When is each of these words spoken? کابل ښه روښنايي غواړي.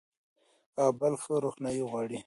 کابل 0.75 1.13
ښه 1.21 1.33
روښنايي 1.43 1.83
غواړي. 1.89 2.17